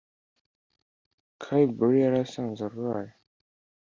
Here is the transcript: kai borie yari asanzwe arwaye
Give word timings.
kai 1.43 1.61
borie 1.77 2.01
yari 2.03 2.17
asanzwe 2.25 2.63
arwaye 2.69 3.11